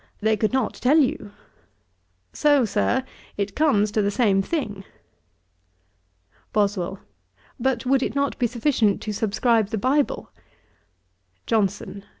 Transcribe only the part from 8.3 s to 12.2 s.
be sufficient to subscribe the Bible?' JOHNSON.